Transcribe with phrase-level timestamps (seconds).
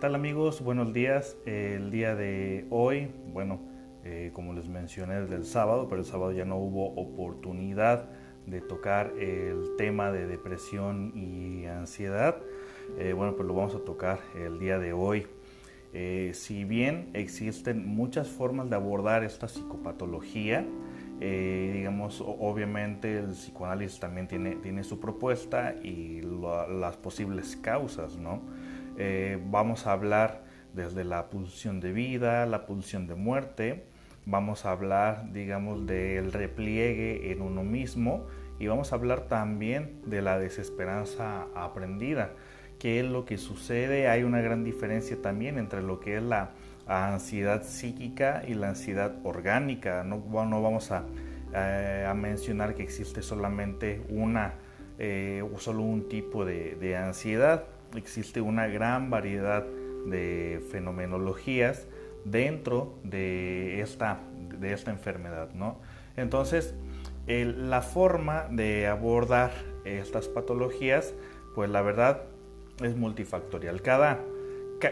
[0.00, 0.62] tal amigos?
[0.62, 1.36] Buenos días.
[1.44, 3.60] El día de hoy, bueno,
[4.02, 8.08] eh, como les mencioné el sábado, pero el sábado ya no hubo oportunidad
[8.46, 12.38] de tocar el tema de depresión y ansiedad.
[12.98, 15.26] Eh, bueno, pues lo vamos a tocar el día de hoy.
[15.92, 20.66] Eh, si bien existen muchas formas de abordar esta psicopatología,
[21.20, 28.40] digamos, obviamente el psicoanálisis también tiene, tiene su propuesta y las posibles causas, ¿no?
[29.50, 30.42] Vamos a hablar
[30.74, 33.84] desde la pulsión de vida, la pulsión de muerte,
[34.26, 38.26] vamos a hablar, digamos, del repliegue en uno mismo
[38.58, 42.32] y vamos a hablar también de la desesperanza aprendida.
[42.78, 44.08] ¿Qué es lo que sucede?
[44.08, 46.50] Hay una gran diferencia también entre lo que es la
[46.86, 50.02] ansiedad psíquica y la ansiedad orgánica.
[50.04, 51.04] No, vamos a,
[51.54, 54.54] eh, a, mencionar que existe solamente una
[54.98, 57.64] eh, o solo un tipo de ansiedad.
[57.94, 59.64] Existe una gran variedad
[60.06, 61.86] de fenomenologías
[62.24, 64.20] dentro de esta,
[64.58, 65.50] de esta enfermedad.
[65.54, 65.78] ¿no?
[66.16, 66.74] Entonces,
[67.26, 69.52] la forma de abordar
[69.84, 71.14] estas patologías,
[71.54, 72.22] pues la verdad
[72.82, 73.82] es multifactorial.
[73.82, 74.20] Cada,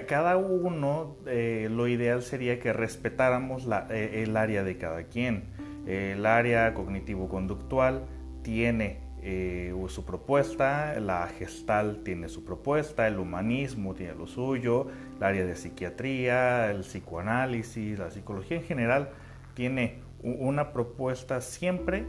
[0.07, 5.45] cada uno, eh, lo ideal sería que respetáramos eh, el área de cada quien.
[5.87, 8.05] El área cognitivo-conductual
[8.43, 15.23] tiene eh, su propuesta, la gestal tiene su propuesta, el humanismo tiene lo suyo, el
[15.23, 19.11] área de psiquiatría, el psicoanálisis, la psicología en general
[19.55, 22.07] tiene una propuesta siempre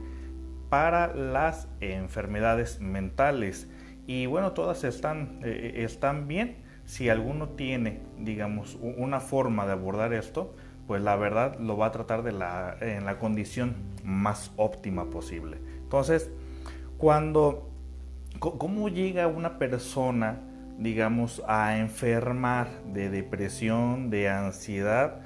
[0.70, 3.70] para las enfermedades mentales.
[4.08, 6.58] Y bueno, todas están, eh, eh, están bien.
[6.86, 10.56] Si alguno tiene, digamos, una forma de abordar esto,
[10.88, 15.58] pues la verdad lo va a tratar en la condición más óptima posible.
[15.84, 16.32] Entonces,
[17.00, 17.72] cuando,
[18.40, 20.42] ¿cómo llega una persona,
[20.78, 25.22] digamos, a enfermar de depresión, de ansiedad?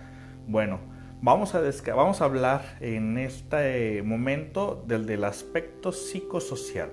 [0.48, 0.80] Bueno,
[1.24, 1.62] vamos a,
[1.96, 6.92] vamos a hablar en este momento del, del aspecto psicosocial.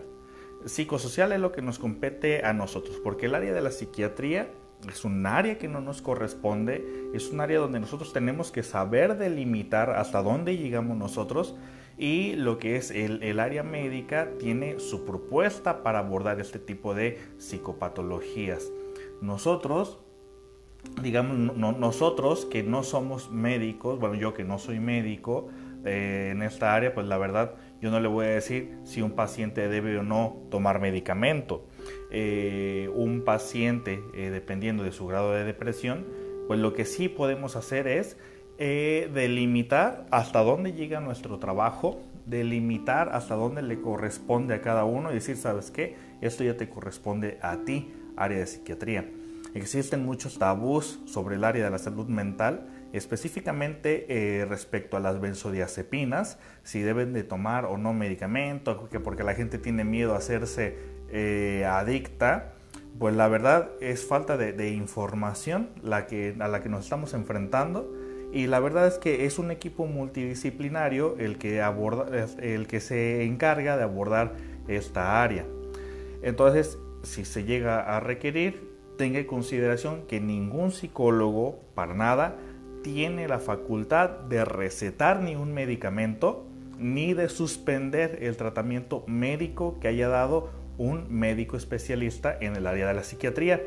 [0.65, 4.49] Psicosocial es lo que nos compete a nosotros, porque el área de la psiquiatría
[4.89, 9.19] es un área que no nos corresponde, es un área donde nosotros tenemos que saber
[9.19, 11.55] delimitar hasta dónde llegamos nosotros
[12.01, 17.19] y lo que es el, área médica tiene su propuesta para abordar este tipo de
[17.37, 18.73] psicopatologías.
[19.21, 19.99] Nosotros,
[21.03, 25.49] digamos, nosotros que no somos médicos, bueno, yo que no soy médico
[25.85, 29.11] eh, en esta área, pues la verdad yo no le voy a decir si un
[29.11, 31.67] paciente debe o no tomar medicamento.
[32.11, 36.07] Eh, un paciente, eh, dependiendo de su grado de depresión,
[36.47, 38.17] pues lo que sí podemos hacer es
[38.63, 45.11] eh, delimitar hasta dónde llega nuestro trabajo, delimitar hasta dónde le corresponde a cada uno
[45.11, 45.97] y decir, ¿sabes qué?
[46.21, 49.11] Esto ya te corresponde a ti, área de psiquiatría.
[49.55, 55.23] Existen muchos tabús sobre el área de la salud mental, específicamente eh, respecto a las
[55.23, 60.77] benzodiazepinas, si deben de tomar o no medicamento, porque la gente tiene miedo a hacerse
[61.09, 62.53] eh, adicta.
[62.99, 67.91] Pues la verdad es falta de, información la que, a la que nos estamos enfrentando
[68.33, 73.25] y la verdad es que es un equipo multidisciplinario el que, aborda, el que se
[73.25, 74.35] encarga de abordar
[74.69, 75.45] esta área.
[76.23, 82.37] Entonces, si se llega a requerir, tenga en consideración que ningún psicólogo, para nada,
[82.83, 86.47] tiene la facultad de recetar ni un medicamento
[86.79, 92.89] ni de suspender el tratamiento médico que haya dado un médico especialista en el área
[92.89, 93.61] de la psiquiatría.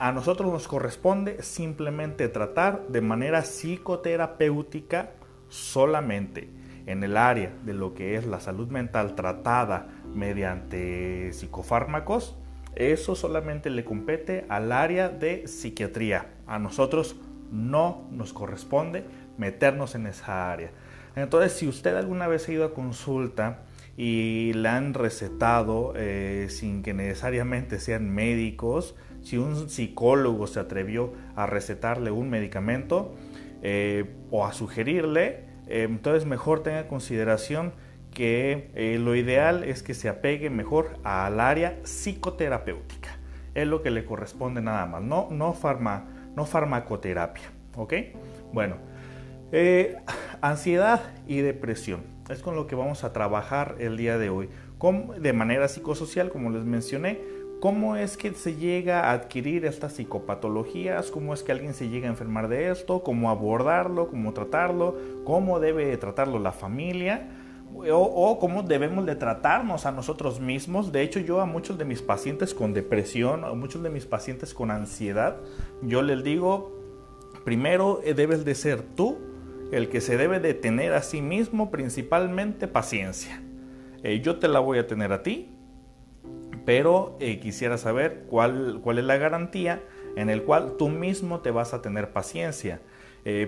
[0.00, 5.10] A nosotros nos corresponde simplemente tratar de manera psicoterapéutica
[5.50, 6.48] solamente
[6.86, 12.38] en el área de lo que es la salud mental tratada mediante psicofármacos.
[12.76, 16.30] Eso solamente le compete al área de psiquiatría.
[16.46, 17.16] A nosotros
[17.52, 19.04] no nos corresponde
[19.36, 20.70] meternos en esa área.
[21.14, 23.64] Entonces, si usted alguna vez ha ido a consulta
[23.98, 31.12] y le han recetado eh, sin que necesariamente sean médicos, si un psicólogo se atrevió
[31.36, 33.14] a recetarle un medicamento
[33.62, 37.72] eh, o a sugerirle, eh, entonces mejor tenga en consideración
[38.12, 43.18] que eh, lo ideal es que se apegue mejor al área psicoterapéutica.
[43.54, 45.54] Es lo que le corresponde nada más, no, no,
[46.36, 47.50] no farmacoterapia.
[47.76, 47.94] ¿Ok?
[48.52, 48.76] Bueno,
[50.40, 54.48] ansiedad y depresión es con lo que vamos a trabajar el día de hoy.
[55.18, 57.20] de manera psicosocial, como les mencioné,
[57.60, 61.10] ¿Cómo es que se llega a adquirir estas psicopatologías?
[61.10, 63.02] ¿Cómo es que alguien se llega a enfermar de esto?
[63.02, 64.08] ¿Cómo abordarlo?
[64.08, 64.96] ¿Cómo tratarlo?
[65.24, 67.28] ¿Cómo debe tratarlo la familia?
[67.72, 70.92] o, cómo debemos de tratarnos a nosotros mismos.
[70.92, 74.54] De hecho, yo a muchos de mis pacientes con depresión, a muchos de mis pacientes
[74.54, 75.36] con ansiedad,
[75.82, 76.72] yo les digo,
[77.44, 79.18] primero eh, debes de ser tú
[79.72, 83.40] el que se debe de tener a sí mismo, principalmente paciencia.
[84.02, 85.48] Eh, yo te la voy a tener a ti,
[86.64, 89.82] pero eh, quisiera saber cuál, cuál es la garantía
[90.16, 92.80] en el cual tú mismo te vas a tener paciencia.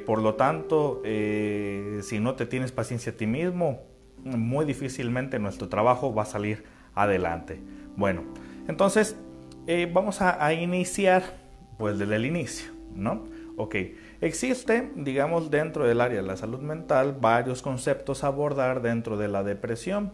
[0.07, 3.81] por lo tanto, si no te tienes paciencia a ti mismo,
[4.25, 6.65] muy difícilmente nuestro trabajo va a salir
[6.95, 7.61] adelante.
[7.97, 8.23] Bueno,
[8.69, 9.17] entonces
[9.67, 11.23] eh, vamos a, iniciar
[11.79, 13.25] pues desde el inicio, ¿no?
[13.57, 13.77] Ok,
[14.21, 19.29] existe, digamos, dentro del área de la salud mental varios conceptos a abordar dentro de
[19.29, 20.13] la depresión.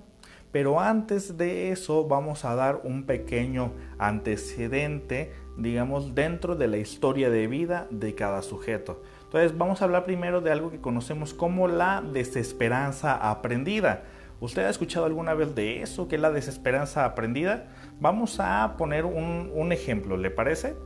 [0.52, 7.28] Pero antes de eso vamos a dar un pequeño antecedente, digamos, dentro de la historia
[7.28, 9.02] de vida de cada sujeto.
[9.24, 14.04] Entonces vamos a hablar primero de algo que conocemos como la desesperanza aprendida.
[14.40, 17.66] ¿Usted ha escuchado alguna vez de eso, que es la desesperanza aprendida?
[18.00, 20.76] Vamos a poner un, ejemplo, ¿le parece?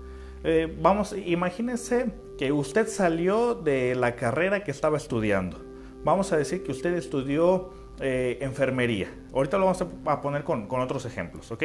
[0.43, 5.59] Eh, vamos, imagínense que usted salió de la carrera que estaba estudiando.
[6.03, 7.71] Vamos a decir que usted estudió
[8.03, 9.09] eh, enfermería.
[9.33, 11.65] Ahorita lo vamos a poner con, con otros ejemplos, ¿ok?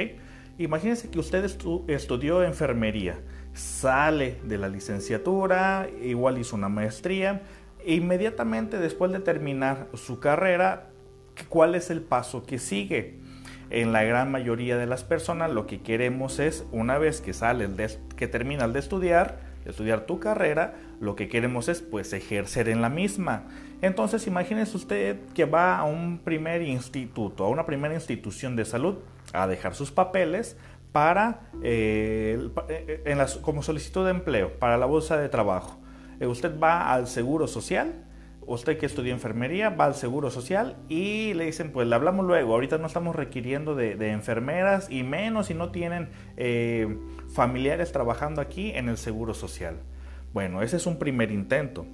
[0.59, 1.43] Imagínense que usted
[1.87, 3.19] estudió enfermería
[3.57, 7.41] sale de la licenciatura, igual hizo una maestría,
[7.83, 10.89] e inmediatamente después de terminar su carrera,
[11.49, 13.19] ¿cuál es el paso que sigue?
[13.69, 17.75] En la gran mayoría de las personas lo que queremos es, una vez que sales,
[17.75, 22.81] de, que terminas de estudiar, estudiar tu carrera, lo que queremos es pues ejercer en
[22.81, 23.43] la misma.
[23.81, 28.95] Entonces imagínese usted que va a un primer instituto, a una primera institución de salud,
[29.33, 30.57] a dejar sus papeles,
[30.91, 35.79] para, eh, eh, en como solicitud de empleo, para la bolsa de trabajo.
[36.19, 38.06] Eh, usted va al seguro social,
[38.47, 42.53] usted que estudia enfermería va al seguro social y le dicen, pues le hablamos luego,
[42.53, 46.09] ahorita no estamos requiriendo de, enfermeras y menos si no tienen
[47.29, 49.75] familiares trabajando aquí en el seguro social.
[50.33, 51.85] Bueno, ese es un primer intento.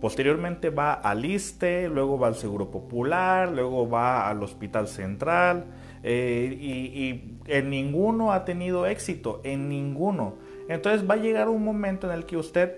[0.00, 5.64] Posteriormente va al ISTE, luego va al Seguro Popular, luego va al Hospital Central,
[6.02, 10.34] eh, y, en ninguno ha tenido éxito, en ninguno.
[10.68, 12.76] Entonces va a llegar un momento en el que usted,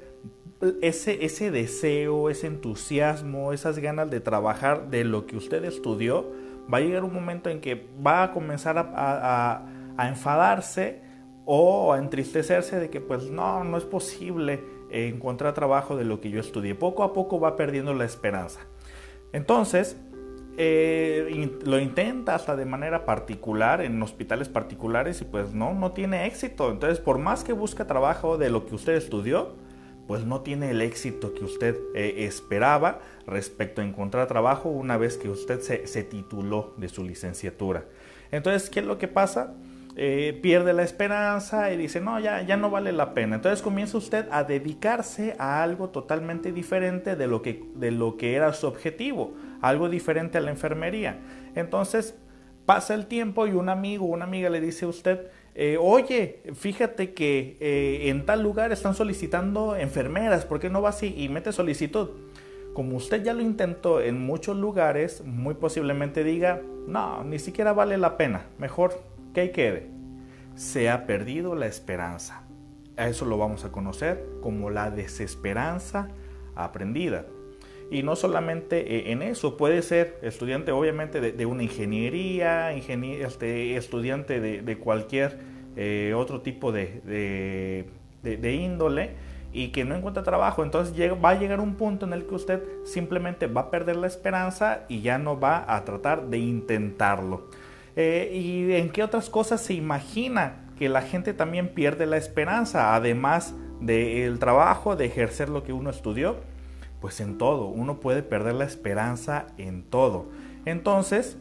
[0.81, 6.31] ese, ese deseo, ese entusiasmo, esas ganas de trabajar de lo que usted estudió,
[6.73, 9.67] va a llegar un momento en que va a comenzar a,
[9.99, 11.01] enfadarse
[11.45, 16.31] o a entristecerse de que pues no, no es posible encontrar trabajo de lo que
[16.31, 16.75] yo estudié.
[16.75, 18.61] Poco a poco va perdiendo la esperanza.
[19.33, 19.97] Entonces,
[20.59, 26.27] eh, lo intenta hasta de manera particular en hospitales particulares y pues no, no tiene
[26.27, 26.71] éxito.
[26.71, 29.55] Entonces, por más que busca trabajo de lo que usted estudió,
[30.07, 35.17] pues no tiene el éxito que usted eh, esperaba respecto a encontrar trabajo una vez
[35.17, 37.85] que usted se, tituló de su licenciatura.
[38.31, 39.55] Entonces, ¿qué es lo que pasa?
[39.97, 43.37] Eh, pierde la esperanza y dice, no, ya, ya no vale la pena.
[43.37, 48.35] Entonces comienza usted a dedicarse a algo totalmente diferente de lo que, de lo que
[48.35, 51.19] era su objetivo, algo diferente a la enfermería.
[51.55, 52.15] Entonces
[52.67, 57.15] pasa el tiempo y un amigo una amiga le dice a usted, eh, oye, fíjate
[57.15, 61.51] que eh, en tal lugar están solicitando enfermeras, ¿por qué no vas y, y mete
[61.51, 62.11] solicitud?
[62.75, 67.97] Como usted ya lo intentó en muchos lugares, muy posiblemente diga, no, ni siquiera vale
[67.97, 69.01] la pena, mejor
[69.33, 69.89] que quede.
[70.57, 72.43] Se ha perdido la esperanza.
[72.99, 76.09] A eso lo vamos a conocer como la desesperanza
[76.55, 77.25] aprendida.
[77.91, 84.41] Y no solamente eh, en eso, puede ser estudiante obviamente de, una ingeniería, este, estudiante
[84.41, 85.39] de, cualquier
[85.77, 87.87] eh, otro tipo de,
[88.43, 89.11] índole
[89.53, 90.65] y que no encuentra trabajo.
[90.65, 94.09] Entonces va a llegar un punto en el que usted simplemente va a perder la
[94.09, 97.49] esperanza y ya no va a tratar de intentarlo.
[97.95, 102.95] Eh, ¿Y en qué otras cosas se imagina que la gente también pierde la esperanza,
[102.95, 106.37] además del trabajo, de ejercer lo que uno estudió?
[107.07, 110.27] Pues en todo, uno puede perder la esperanza en todo.
[110.65, 111.39] Entonces,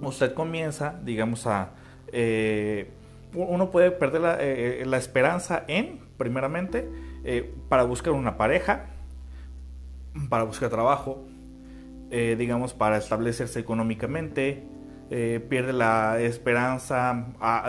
[0.00, 1.72] usted comienza, digamos, a...
[2.10, 2.90] Eh,
[3.34, 6.88] uno puede perder la, eh, esperanza en, primeramente,
[7.68, 8.86] para buscar una pareja,
[10.30, 11.26] para buscar trabajo,
[12.08, 14.64] digamos, para establecerse económicamente,
[15.10, 17.26] eh, pierde la esperanza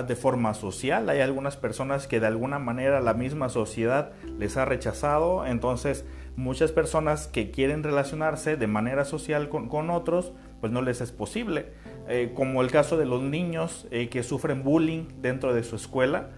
[0.07, 1.09] de forma social.
[1.09, 5.45] Hay algunas personas que de alguna manera la misma sociedad les ha rechazado.
[5.45, 11.11] Entonces muchas personas que quieren relacionarse de manera social con, otros, pues no les es
[11.11, 11.67] posible.
[12.07, 16.29] Eh, como el caso de los niños eh, que sufren bullying dentro de su escuela.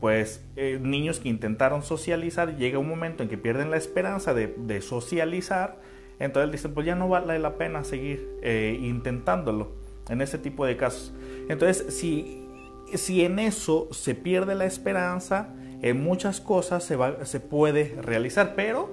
[0.00, 0.44] Pues
[0.82, 5.78] niños que intentaron socializar, llega un momento en que pierden la esperanza de, de socializar
[6.18, 9.72] Entonces dicen, pues ya no vale la pena seguir eh, intentándolo
[10.08, 11.12] en ese tipo de casos.
[11.48, 12.46] Entonces, si,
[12.94, 15.48] si en eso se pierde la esperanza,
[15.82, 18.90] en muchas cosas se, va, se puede realizar, pero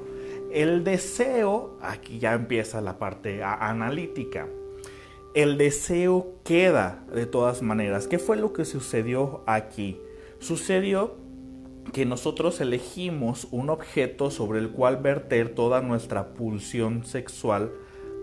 [0.54, 4.48] el deseo, aquí ya empieza la parte analítica.
[5.34, 8.08] El deseo queda de todas maneras.
[8.08, 10.00] ¿Qué fue lo que sucedió aquí?
[10.38, 11.16] Sucedió
[11.92, 17.72] que nosotros elegimos un objeto sobre el cual verter toda nuestra pulsión sexual.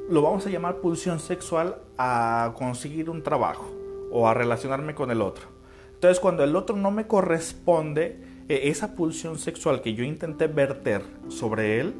[0.08, 3.70] Lo vamos a llamar pulsión sexual a conseguir un trabajo
[4.12, 5.48] o a relacionarme con el otro.
[5.94, 11.02] Entonces cuando el otro no me corresponde, e, esa pulsión sexual que yo intenté verter
[11.28, 11.94] sobre él,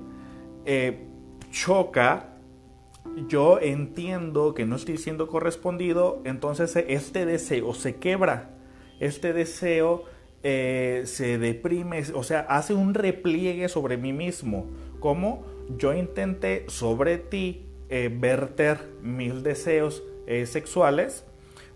[0.65, 1.07] eh,
[1.51, 2.37] choca,
[3.29, 8.51] yo entiendo que no estoy siendo correspondido, entonces este deseo se quebra,
[9.01, 10.05] este deseo
[10.43, 14.67] eh, se deprime, o sea, hace un repliegue sobre mí mismo,
[15.01, 15.45] como
[15.77, 20.03] yo intenté sobre ti eh, verter mis deseos
[20.45, 21.25] sexuales,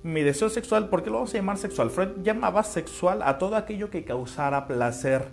[0.05, 1.89] mi deseo sexual, ¿por qué lo vamos a llamar sexual?
[1.89, 5.25] Freud llamaba sexual a todo aquello que causara placer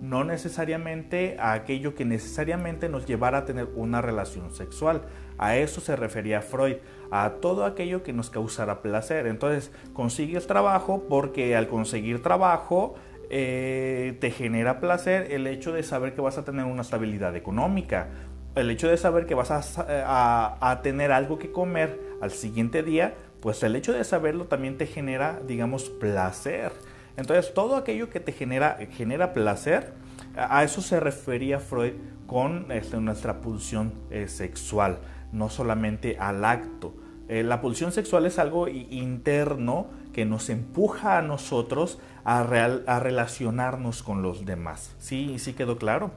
[0.00, 5.02] no necesariamente a aquello que necesariamente nos llevara a tener una relación sexual.
[5.38, 6.76] A eso se refería Freud,
[7.10, 9.26] a todo aquello que nos causara placer.
[9.26, 12.94] Entonces, consigues trabajo porque al conseguir trabajo
[13.28, 18.08] eh, te genera placer el hecho de saber que vas a tener una estabilidad económica,
[18.54, 23.14] el hecho de saber que vas a, a tener algo que comer al siguiente día,
[23.40, 26.72] pues el hecho de saberlo también te genera, digamos, placer.
[27.20, 29.92] Entonces, todo aquello que te genera, genera placer,
[30.34, 31.92] a eso se refería Freud
[32.26, 35.00] con este, nuestra pulsión eh, sexual,
[35.30, 36.94] no solamente al acto.
[37.28, 44.02] Eh, la pulsión sexual es algo interno que nos empuja a nosotros a, a relacionarnos
[44.02, 44.96] con los demás.
[44.98, 45.38] ¿Sí?
[45.38, 46.12] ¿Sí quedó claro?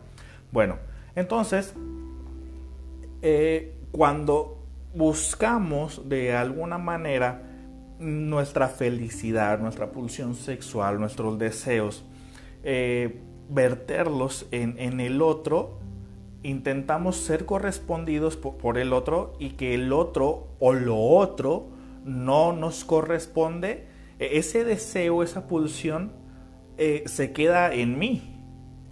[0.53, 0.77] Bueno,
[1.17, 1.73] entonces,
[3.21, 4.63] eh, cuando
[4.95, 7.52] buscamos de alguna manera
[8.03, 12.03] nuestra felicidad, nuestra pulsión sexual, nuestros deseos,
[12.63, 15.79] eh, verterlos en, el otro,
[16.43, 21.69] intentamos ser correspondidos por, el otro y que el otro o lo otro
[22.03, 23.87] no nos corresponde,
[24.19, 26.11] e, ese deseo, esa pulsión
[26.77, 28.29] eh, se queda en mí.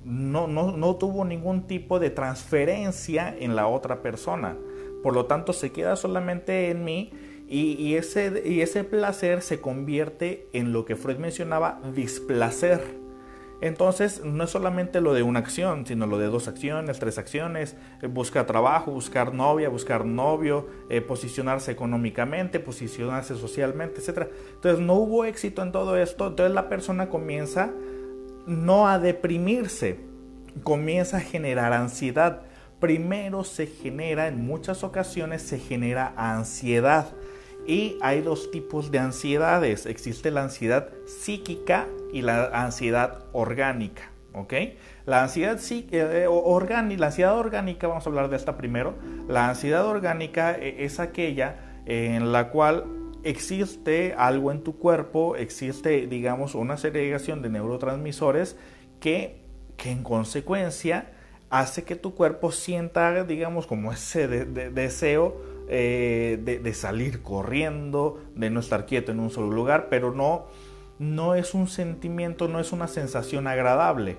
[0.03, 4.57] No, no, no tuvo ningún tipo de transferencia en la otra persona.
[5.03, 7.11] Por lo tanto, se queda solamente en mí
[7.53, 13.01] y, ese, y ese placer se convierte en lo que Freud mencionaba, displacer.
[13.61, 17.75] Entonces, no es solamente lo de una acción, sino lo de dos acciones, tres acciones,
[18.01, 24.29] eh, buscar trabajo, buscar novia, buscar novio, eh, posicionarse económicamente, posicionarse socialmente, etc.
[24.55, 27.71] Entonces, no hubo éxito en todo esto, entonces la persona comienza
[28.47, 29.99] no a deprimirse,
[30.63, 32.41] comienza a generar ansiedad.
[32.79, 37.13] Primero se genera, en muchas ocasiones se genera ansiedad.
[37.65, 39.85] Y hay dos tipos de ansiedades.
[39.85, 44.11] Existe la ansiedad psíquica y la ansiedad orgánica.
[44.33, 44.53] ¿Ok?
[45.05, 48.95] La ansiedad, eh, orgánica, la ansiedad orgánica, vamos a hablar de esta primero.
[49.27, 52.85] La ansiedad orgánica eh, es aquella en la cual
[53.23, 58.55] existe algo en tu cuerpo, existe, digamos, una segregación de neurotransmisores
[58.99, 59.41] que,
[59.77, 61.11] que en consecuencia
[61.49, 68.59] hace que tu cuerpo sienta, digamos, como ese deseo eh, de, salir corriendo, de no
[68.59, 70.47] estar quieto en un solo lugar, pero no,
[70.99, 74.17] no es un sentimiento, no es una sensación agradable.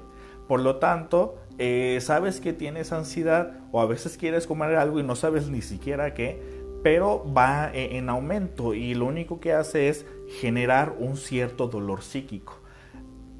[0.49, 5.02] Por lo tanto, eh, sabes que tienes ansiedad o a veces quieres comer algo y
[5.02, 6.40] no sabes ni siquiera qué,
[6.82, 10.06] pero va e, en aumento y lo único que hace es
[10.40, 12.62] generar un cierto dolor psíquico.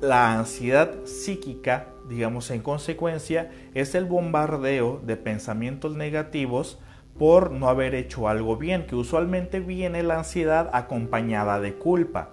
[0.01, 6.79] La ansiedad psíquica, digamos en consecuencia, es el bombardeo de pensamientos negativos
[7.19, 12.31] por no haber hecho algo bien, que usualmente viene la ansiedad acompañada de culpa.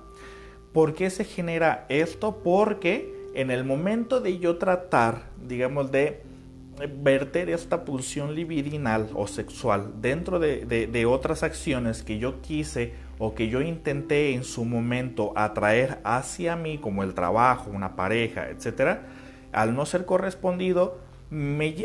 [0.74, 2.38] ¿Por qué se genera esto?
[2.43, 6.24] Porque en el momento de yo tratar, digamos, de
[6.88, 13.50] verter esta pulsión libidinal o sexual dentro de, otras acciones que yo quise o que
[13.50, 19.00] yo intenté en su momento atraer hacia mí, como el trabajo, una pareja, etc.,
[19.51, 21.00] al no ser correspondido,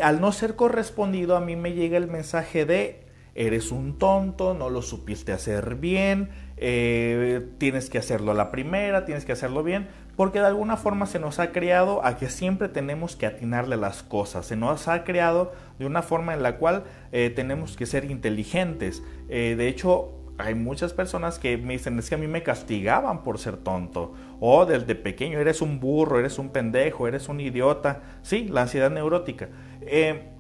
[0.03, 4.71] al no ser correspondido a mí me llega el mensaje de eres un tonto, no
[4.71, 9.89] lo supiste hacer bien, eh, tienes que hacerlo a la primera, tienes que hacerlo bien,
[10.17, 14.03] porque de alguna forma se nos ha creado a que siempre tenemos que atinarle las
[14.03, 18.05] cosas, se nos ha creado de una forma en la cual eh, tenemos que ser
[18.05, 19.03] inteligentes.
[19.29, 23.23] Eh, de hecho, hay muchas personas que me dicen, es que a mí me castigaban
[23.23, 24.15] por ser tonto.
[24.41, 28.03] O desde pequeño, eres un burro, eres un pendejo, eres un idiota.
[28.23, 29.49] Sí, la ansiedad neurótica.
[29.83, 30.31] Eh,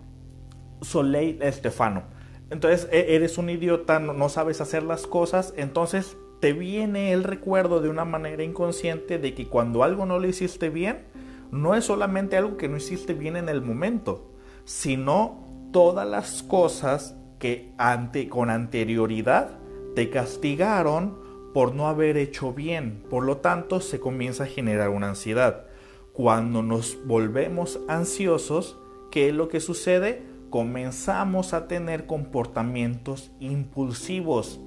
[0.80, 2.04] Soleil Estefano.
[2.50, 7.80] Entonces e, eres un idiota, no sabes hacer las cosas, entonces te viene el recuerdo
[7.80, 11.06] de una manera inconsciente de que cuando algo no lo hiciste bien,
[11.50, 14.30] no es solamente algo que no hiciste bien en el momento,
[14.64, 19.58] sino todas las cosas que ante, con anterioridad
[19.94, 21.23] te castigaron
[21.54, 23.02] por no haber hecho bien.
[23.08, 25.64] Por lo tanto, se comienza a generar una ansiedad.
[26.12, 28.76] Cuando nos volvemos ansiosos,
[29.10, 30.22] ¿qué es lo que sucede?
[30.50, 34.60] Comenzamos a tener comportamientos impulsivos.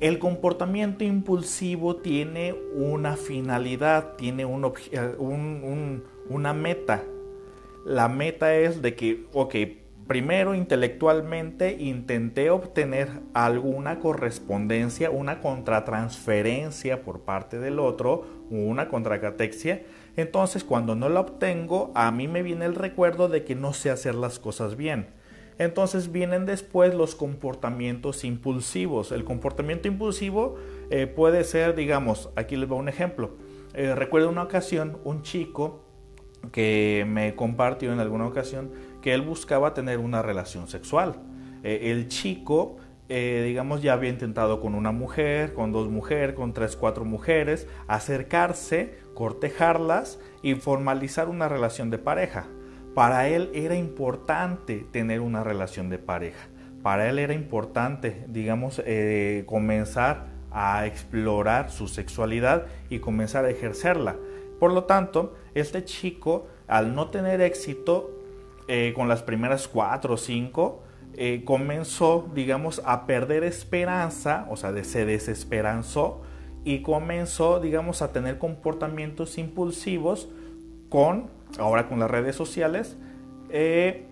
[0.00, 7.04] El comportamiento impulsivo tiene una finalidad, tiene un, una meta.
[7.84, 9.54] La meta es de que, ok,
[10.08, 19.82] primero intelectualmente intenté obtener alguna correspondencia, una contratransferencia por parte del otro, una contracatexia.
[20.16, 23.90] Entonces cuando no la obtengo, a mí me viene el recuerdo de que no sé
[23.90, 25.08] hacer las cosas bien.
[25.58, 29.12] Entonces vienen después los comportamientos impulsivos.
[29.12, 30.56] El comportamiento impulsivo
[30.90, 33.32] eh, puede ser, digamos, aquí les voy un ejemplo.
[33.74, 35.84] Eh, recuerdo una ocasión un chico
[36.52, 38.70] que me compartió en alguna ocasión
[39.08, 41.14] que él buscaba tener una relación sexual.
[41.62, 42.76] Eh, el chico,
[43.08, 47.66] eh, digamos, ya había intentado con una mujer, con dos mujeres, con tres, cuatro mujeres,
[47.86, 52.48] acercarse, cortejarlas y formalizar una relación de pareja.
[52.94, 56.46] Para él era importante tener una relación de pareja.
[56.82, 64.16] Para él era importante, digamos, eh, comenzar a explorar su sexualidad y comenzar a ejercerla.
[64.60, 68.17] Por lo tanto, este chico, al no tener éxito
[68.68, 70.82] eh, con las primeras cuatro o cinco,
[71.14, 76.22] eh, comenzó, digamos, a perder esperanza, o sea, se desesperanzó
[76.64, 80.28] y comenzó, digamos, a tener comportamientos impulsivos
[80.90, 82.96] con, ahora con las redes sociales,
[83.50, 84.07] eh,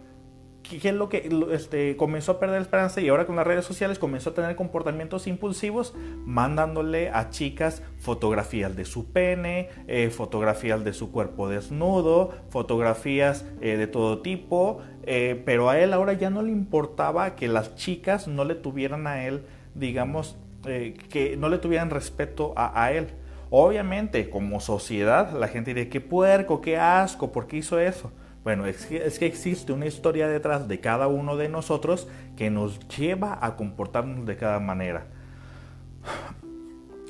[0.68, 3.98] ¿qué es lo que este, comenzó a perder esperanza y ahora con las redes sociales
[3.98, 10.92] comenzó a tener comportamientos impulsivos, mandándole a chicas fotografías de su pene, eh, fotografías de
[10.92, 16.42] su cuerpo desnudo, fotografías eh, de todo tipo, eh, pero a él ahora ya no
[16.42, 21.90] le importaba que las chicas no le tuvieran a él, digamos, que no le tuvieran
[21.90, 23.06] respeto a, a él.
[23.50, 28.10] Obviamente, como sociedad, la gente dice, qué puerco, qué asco, ¿por qué hizo eso?
[28.46, 32.06] Bueno, es que, existe una historia detrás de cada uno de nosotros
[32.36, 35.08] que nos lleva a comportarnos de cada manera.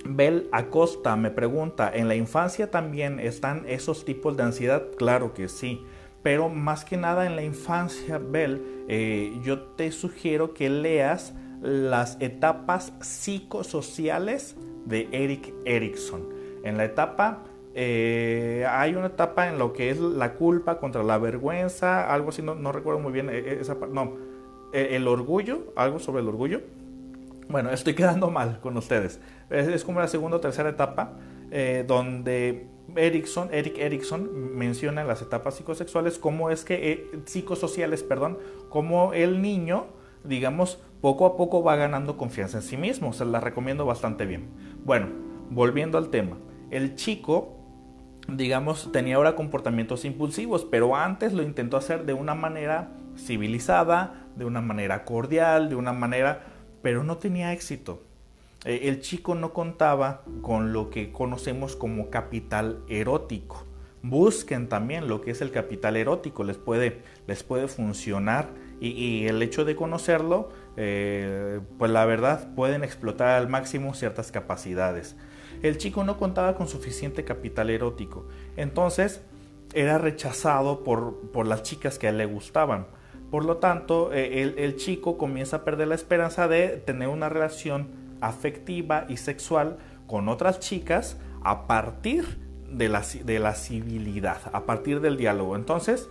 [0.07, 4.85] Bel Acosta me pregunta, ¿en la infancia también están esos tipos de ansiedad?
[4.97, 5.83] Claro que sí,
[6.23, 12.17] pero más que nada en la infancia, Bel, eh, yo te sugiero que leas las
[12.21, 16.31] etapas psicosociales de Eric Erickson.
[16.65, 17.43] En la etapa
[17.79, 22.41] eh, hay una etapa en lo que es la culpa contra la vergüenza, algo así,
[22.41, 24.15] no, recuerdo muy bien eh, eh, esa no,
[24.73, 26.63] el orgullo, algo sobre el orgullo.
[27.51, 29.21] Bueno, estoy quedando mal con ustedes.
[29.51, 31.19] Es, como la segunda o tercera etapa
[31.87, 38.39] donde Erickson, Eric Erickson menciona las etapas psicosexuales cómo es que, psicosociales, perdón,
[38.71, 39.87] cómo el niño,
[40.25, 43.13] digamos, poco a poco va ganando confianza en sí mismo.
[43.13, 44.49] Se la recomiendo bastante bien.
[44.83, 45.09] Bueno,
[45.51, 46.39] volviendo al tema.
[46.71, 47.56] El chico
[48.29, 54.45] digamos, tenía ahora comportamientos impulsivos, pero antes lo intentó hacer de una manera civilizada, de
[54.45, 56.43] una manera cordial, de una manera,
[56.83, 58.03] pero no tenía éxito.
[58.65, 63.65] E, el chico no contaba con lo que conocemos como capital erótico.
[64.03, 69.43] Busquen también lo que es el capital erótico, les puede, les puede funcionar y, el
[69.43, 75.17] hecho de conocerlo, eh, pues la verdad pueden explotar al máximo ciertas capacidades
[75.63, 78.27] el chico no contaba con suficiente capital erótico.
[78.57, 79.23] Entonces
[79.75, 82.87] era rechazado por, las chicas que a él le gustaban.
[83.31, 87.89] Por lo tanto, eh, el, chico comienza a perder la esperanza de tener una relación
[88.21, 92.39] afectiva y sexual con otras chicas a partir
[92.71, 95.57] de la, de la civilidad, a partir del diálogo.
[95.57, 96.09] Entonces,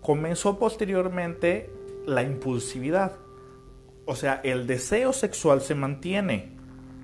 [0.00, 1.70] comenzó posteriormente
[2.06, 3.12] la impulsividad.
[4.06, 6.56] O sea, el deseo sexual se mantiene,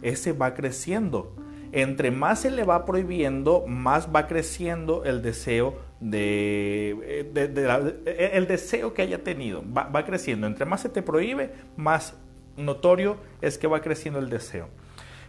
[0.03, 1.35] ese va creciendo
[1.72, 8.94] entre más se le va prohibiendo, más va creciendo el deseo de, eh, el deseo
[8.94, 10.46] que haya tenido, va, creciendo.
[10.46, 12.14] Entre más se te prohíbe, más
[12.56, 14.68] notorio es que va creciendo el deseo.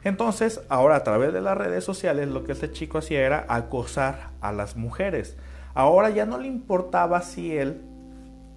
[0.03, 4.31] Entonces, ahora a través de las redes sociales, lo que este chico hacía era acosar
[4.41, 5.37] a las mujeres.
[5.75, 7.81] Ahora ya no le importaba si él,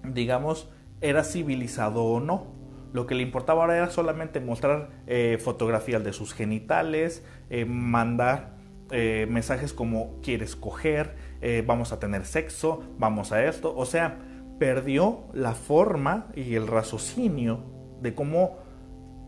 [0.03, 0.69] digamos,
[1.01, 2.47] era civilizado o no.
[2.93, 8.57] Lo que le importaba ahora era solamente mostrar eh, fotografías de sus genitales, eh, mandar
[8.91, 11.35] eh, mensajes como quieres coger,
[11.67, 13.75] vamos a tener sexo, vamos a esto.
[13.75, 14.17] O sea,
[14.57, 17.59] perdió la forma y el raciocinio
[18.01, 18.57] de cómo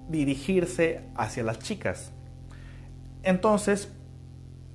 [0.10, 2.12] dirigirse hacia las chicas.
[3.22, 3.94] Entonces,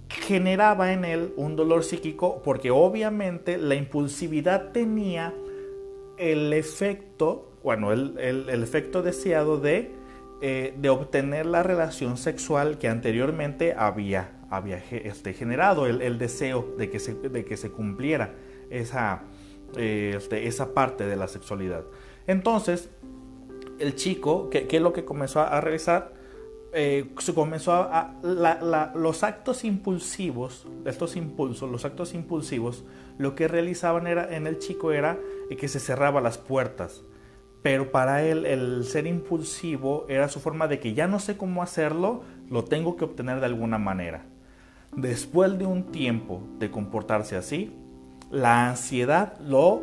[0.09, 5.35] generaba en él un dolor psíquico porque obviamente la impulsividad tenía
[6.19, 9.91] el efecto, bueno, el, efecto deseado de,
[10.45, 16.91] eh, de, obtener la relación sexual que anteriormente había, había este, generado, el, deseo de
[16.91, 18.35] que, se, de que se cumpliera
[18.69, 19.23] esa,
[19.77, 21.85] eh, este, esa parte de la sexualidad.
[22.27, 22.91] Entonces,
[23.79, 26.13] el chico, ¿qué, es lo que comenzó a, realizar?
[26.73, 28.17] Eh, se comenzó a,
[28.97, 32.85] los actos impulsivos, estos impulsos, los actos impulsivos,
[33.17, 35.21] lo que realizaban era, en el chico era
[35.57, 37.05] que se cerraba las puertas.
[37.63, 41.63] Pero para él el ser impulsivo era su forma de que ya no sé cómo
[41.63, 44.25] hacerlo, lo tengo que obtener de alguna manera.
[44.97, 47.73] Después de un tiempo de comportarse así,
[48.31, 49.83] la ansiedad lo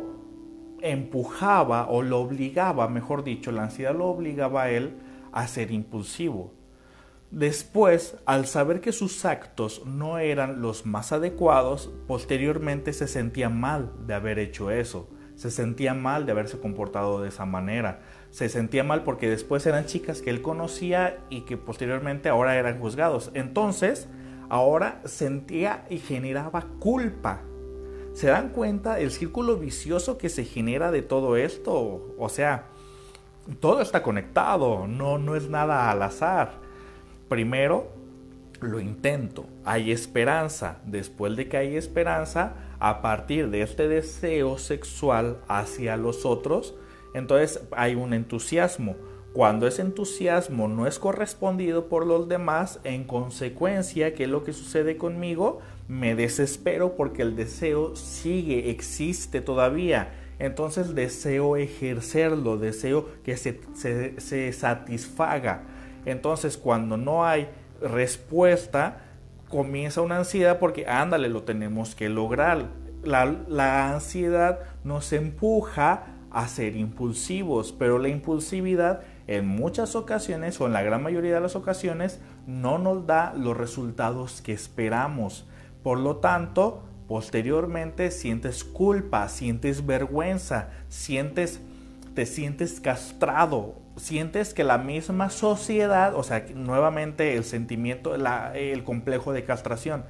[0.82, 4.94] empujaba o lo obligaba, mejor dicho, la ansiedad lo obligaba a él
[5.32, 6.52] a ser impulsivo.
[7.30, 13.92] Después, al saber que sus actos no eran los más adecuados, posteriormente se sentía mal
[14.06, 15.08] de haber hecho eso.
[15.40, 18.00] Se sentía mal de haberse comportado de esa manera.
[18.30, 22.78] Se sentía mal porque después eran chicas que él conocía y que posteriormente ahora eran
[22.78, 23.30] juzgados.
[23.32, 24.06] Entonces,
[24.50, 27.40] ahora sentía y generaba culpa
[28.12, 32.14] ¿Se dan cuenta el círculo vicioso que se genera de todo esto?
[32.18, 32.64] O sea,
[33.60, 36.54] todo está conectado, no, no es nada al azar.
[37.28, 37.88] Primero,
[38.60, 40.78] lo intento, hay esperanza.
[40.84, 46.74] Después de que hay esperanza, a partir de este deseo sexual hacia los otros,
[47.14, 48.96] entonces hay un entusiasmo.
[49.32, 54.52] Cuando ese entusiasmo no es correspondido por los demás, en consecuencia, ¿qué es lo que
[54.52, 55.60] sucede conmigo?
[55.86, 60.14] Me desespero porque el deseo sigue, existe todavía.
[60.40, 65.62] Entonces deseo ejercerlo, deseo que se, se, satisfaga.
[66.06, 67.48] Entonces cuando no hay
[67.80, 69.09] respuesta,
[69.50, 72.68] comienza una ansiedad porque, ándale, lo tenemos que lograr.
[73.02, 80.66] La, la ansiedad nos empuja a ser impulsivos, pero la impulsividad en muchas ocasiones o
[80.66, 85.46] en la gran mayoría de las ocasiones no nos da los resultados que esperamos.
[85.82, 91.60] Por lo tanto, posteriormente sientes culpa, sientes vergüenza, sientes
[92.14, 99.32] te sientes castrado, sientes que la misma sociedad, o sea, nuevamente el sentimiento, el complejo
[99.32, 100.04] de castración,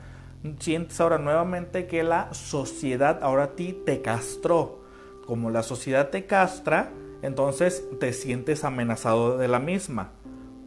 [0.58, 4.80] sientes ahora nuevamente que la sociedad ahora a ti te castró.
[5.26, 6.90] Como la sociedad te castra,
[7.22, 10.12] entonces te sientes amenazado de la misma.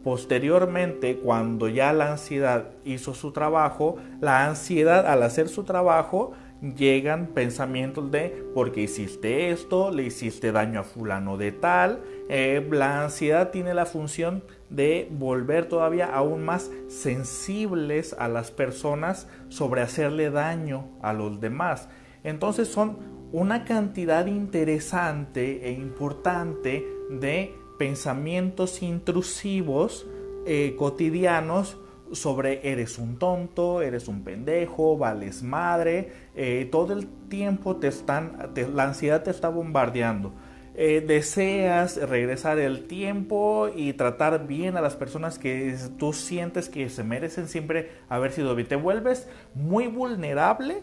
[0.04, 6.32] Posteriormente, cuando ya la ansiedad hizo su trabajo, la ansiedad al hacer su trabajo
[6.76, 12.00] llegan pensamientos de porque hiciste esto, le hiciste daño a fulano de tal.
[12.28, 19.28] Eh, la ansiedad tiene la función de volver todavía aún más sensibles a las personas
[19.48, 21.88] sobre hacerle daño a los demás.
[22.22, 22.96] Entonces son
[23.32, 30.06] una cantidad interesante e importante de pensamientos intrusivos
[30.46, 31.78] eh, cotidianos
[32.12, 38.52] sobre eres un tonto, eres un pendejo, vales madre, eh, todo el tiempo te están,
[38.74, 40.32] la ansiedad te está bombardeando.
[40.76, 46.88] Eh, deseas regresar el tiempo y tratar bien a las personas que tú sientes que
[46.88, 48.66] se merecen siempre haber sido bien.
[48.66, 50.82] Te vuelves muy vulnerable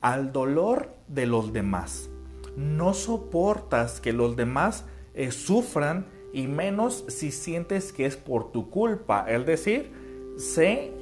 [0.00, 2.10] al dolor de los demás.
[2.56, 8.68] No soportas que los demás eh, sufran y menos si sientes que es por tu
[8.68, 9.26] culpa.
[9.28, 9.92] Es decir,
[10.38, 10.92] se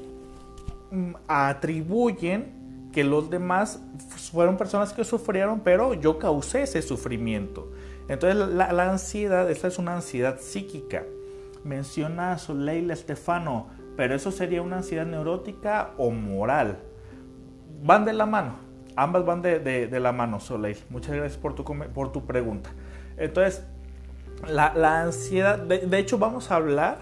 [0.90, 3.80] mm, atribuyen que los demás
[4.30, 7.70] fueron personas que sufrieron, pero yo causé ese sufrimiento.
[8.08, 11.04] Entonces la, ansiedad, esta es una ansiedad psíquica.
[11.64, 16.78] Menciona Soleil Estefano, pero eso sería una ansiedad neurótica o moral.
[17.82, 18.68] Van de la mano
[18.98, 20.76] ambas van de, la mano, Soleil.
[20.90, 22.70] Muchas gracias por tu, por tu pregunta.
[23.16, 23.64] Entonces,
[24.48, 26.98] la, ansiedad, de, hecho vamos a hablar,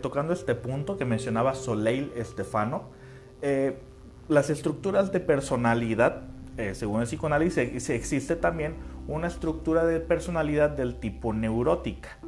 [0.00, 2.90] tocando este punto que mencionaba Soleil Estefano,
[3.40, 3.78] eh,
[4.28, 6.22] las estructuras de personalidad,
[6.56, 8.74] eh, según el psicoanálisis, existe también
[9.08, 12.18] una estructura de personalidad del tipo neurótica.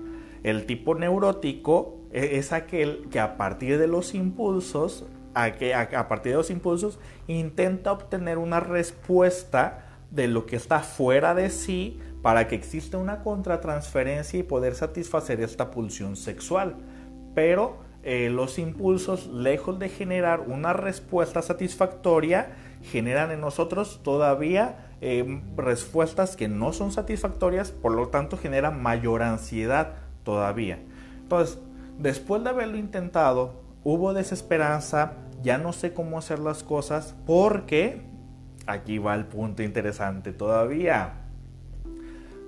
[0.43, 6.09] El tipo neurótico e, es aquel que a partir de los impulsos a, que, a,
[6.09, 11.99] partir de los impulsos intenta obtener una respuesta de lo que está fuera de sí
[12.23, 16.77] para que exista una contratransferencia y poder satisfacer esta pulsión sexual.
[17.35, 25.43] Pero eh, los impulsos, lejos de generar una respuesta satisfactoria, generan en nosotros todavía eh,
[25.57, 30.79] respuestas que no son satisfactorias, por lo tanto genera mayor ansiedad todavía.
[31.23, 31.59] Entonces,
[31.99, 38.03] después de haberlo intentado, hubo desesperanza, ya no sé cómo hacer las cosas, porque
[38.67, 41.15] aquí va el punto interesante todavía.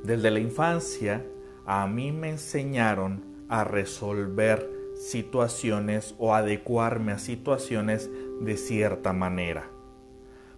[0.05, 1.23] Desde la infancia,
[1.67, 8.09] a mí me enseñaron a resolver situaciones o adecuarme a situaciones
[8.41, 9.76] de cierta manera.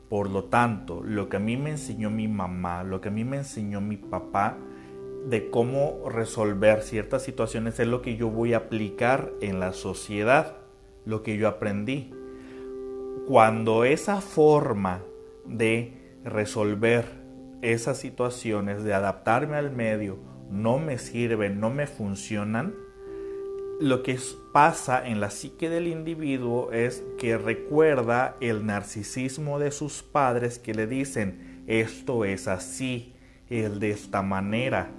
[0.09, 3.25] Por lo tanto, lo que a mí me enseñó mi mamá, lo que a mí
[3.25, 4.57] me enseñó mi papá
[5.27, 10.57] de cómo resolver ciertas situaciones es lo que yo voy a aplicar en la sociedad,
[11.05, 12.13] lo que yo aprendí.
[13.27, 15.03] Cuando esa forma
[15.45, 15.93] de
[16.25, 17.05] resolver
[17.61, 20.19] esas situaciones, de adaptarme al medio,
[20.51, 22.75] no me sirven, no me funcionan,
[23.81, 24.19] lo que
[24.59, 30.75] pasa en la psique del individuo es que recuerda el narcisismo de sus padres que
[30.75, 33.15] le dicen, esto es así,
[33.49, 34.91] es de esta manera.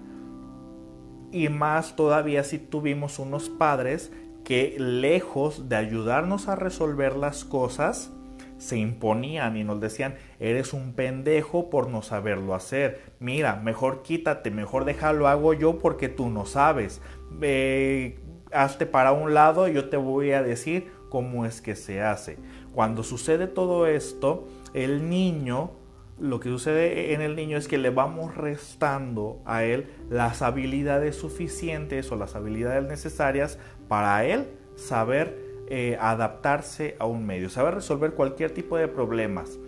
[1.34, 4.14] Y más todavía si tuvimos unos padres
[4.46, 8.14] que lejos de ayudarnos a resolver las cosas,
[8.60, 13.12] se imponían y nos decían, eres un pendejo por no saberlo hacer.
[13.20, 17.02] Mira, mejor quítate, mejor déjalo hago yo porque tú no sabes.
[17.42, 18.20] Eh,
[18.52, 22.38] hazte para un lado y yo te voy a decir cómo es que se hace.
[22.74, 25.72] Cuando sucede todo esto, el niño,
[26.20, 31.16] lo que sucede en el niño es que le vamos restando a él las habilidades
[31.16, 33.58] suficientes o las habilidades necesarias
[33.88, 35.38] para él saber
[35.72, 39.60] eh, adaptarse a un medio, saber resolver cualquier tipo de problemas.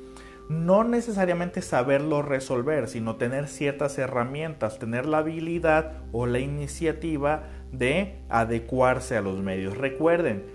[0.49, 8.19] No necesariamente saberlo resolver, sino tener ciertas herramientas, tener la habilidad o la iniciativa de
[8.29, 9.77] adecuarse a los medios.
[9.77, 10.45] Recuerden,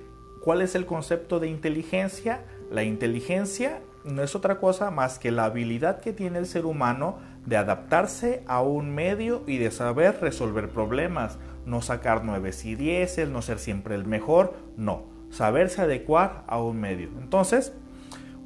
[0.42, 2.44] ¿cuál es el concepto de inteligencia?
[2.70, 7.18] La inteligencia no es otra cosa más que la habilidad que tiene el ser humano
[7.44, 11.38] de adaptarse a un medio y de saber resolver problemas.
[11.64, 15.04] No sacar 9 y 10, no ser siempre el mejor, no.
[15.30, 17.08] Saberse adecuar a un medio.
[17.20, 17.72] Entonces,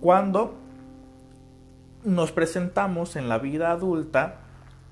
[0.00, 0.54] cuando
[2.04, 4.40] nos presentamos en la vida adulta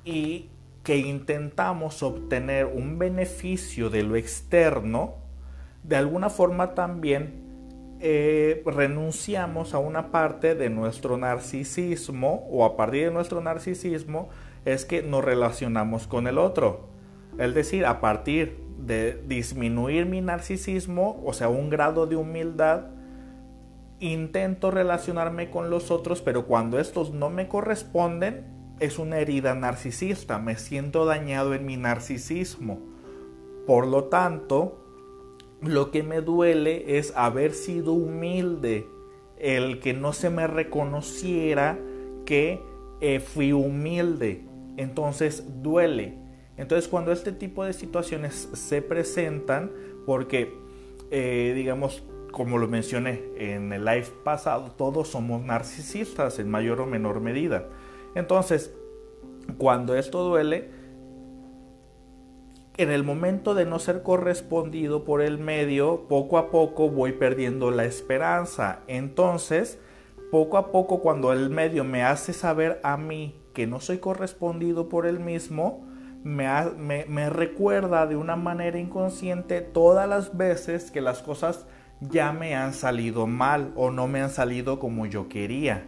[0.05, 0.51] y
[0.89, 5.17] que intentamos obtener un beneficio de lo externo,
[5.83, 13.05] de alguna forma también eh, renunciamos a una parte de nuestro narcisismo o a partir
[13.05, 14.31] de nuestro narcisismo
[14.65, 16.89] es que nos relacionamos con el otro.
[17.39, 22.87] Es decir, a partir de disminuir mi narcisismo, o sea, un grado de humildad,
[24.01, 30.39] intento relacionarme con los otros, pero cuando estos no me corresponden, es una herida narcisista,
[30.39, 32.81] me siento dañado en mi narcisismo.
[33.67, 34.85] Por lo tanto,
[35.61, 38.87] lo que me duele es haber sido humilde,
[39.39, 41.79] el que no se me reconociera
[42.25, 42.61] que
[43.01, 44.45] eh, fui humilde.
[44.77, 46.17] Entonces duele.
[46.57, 49.71] Entonces cuando este tipo de situaciones se presentan,
[50.07, 50.53] porque
[51.11, 56.87] eh, digamos, como lo mencioné en el live pasado, todos somos narcisistas en mayor o
[56.87, 57.69] menor medida.
[58.19, 58.75] Entonces,
[59.59, 60.71] cuando esto duele,
[62.77, 67.71] en el momento de no ser correspondido por el medio, poco a poco voy perdiendo
[67.71, 68.81] la esperanza.
[68.89, 69.79] Entonces,
[70.33, 74.89] poco a poco cuando el medio me hace saber a mí que no soy correspondido
[74.89, 75.87] por el mismo,
[76.25, 81.67] me, recuerda de una manera inconsciente todas las veces que las cosas
[82.01, 85.85] ya me han salido mal o no me han salido como yo quería.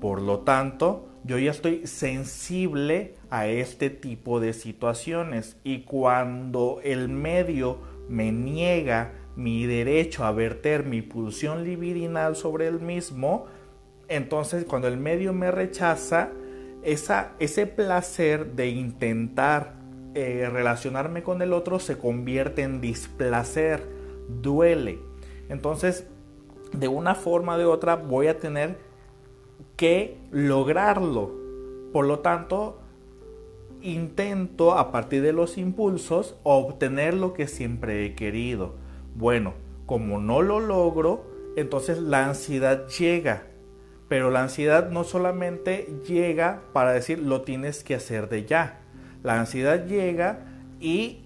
[0.00, 7.08] Por lo tanto, yo ya estoy sensible a este tipo de situaciones y cuando el
[7.08, 7.78] medio
[8.08, 13.46] me niega mi derecho a verter mi pulsión libidinal sobre el mismo,
[14.08, 16.30] entonces cuando el medio me rechaza,
[16.82, 19.74] esa, ese placer de intentar
[20.14, 23.86] eh, relacionarme con el otro se convierte en displacer,
[24.28, 24.98] duele.
[25.48, 26.06] Entonces,
[26.72, 28.78] de una forma o de otra voy a tener
[29.80, 31.30] que lograrlo.
[31.90, 32.82] Por lo tanto,
[33.80, 38.74] intento a partir de los impulsos obtener lo que siempre he querido.
[39.14, 39.54] Bueno,
[39.86, 41.24] como no lo logro,
[41.56, 43.44] entonces la ansiedad llega.
[44.06, 48.80] Pero la ansiedad no solamente llega para decir lo tienes que hacer de ya.
[49.22, 50.40] La ansiedad llega
[50.78, 51.24] y